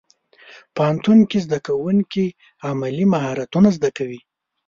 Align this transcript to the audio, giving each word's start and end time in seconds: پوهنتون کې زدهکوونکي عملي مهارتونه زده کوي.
پوهنتون 0.75 1.19
کې 1.29 1.37
زدهکوونکي 1.45 2.25
عملي 2.69 3.05
مهارتونه 3.13 3.69
زده 3.77 3.89
کوي. 3.97 4.19